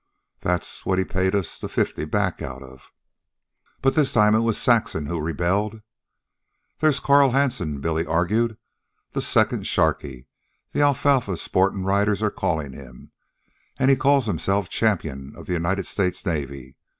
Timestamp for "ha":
0.97-1.05